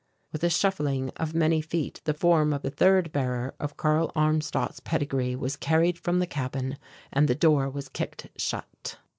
[0.31, 4.79] With a shuffling of many feet the form of the third bearer of Karl Armstadt's
[4.79, 6.79] pedigree was carried from the cabin,
[7.13, 8.97] and the door was kicked shut.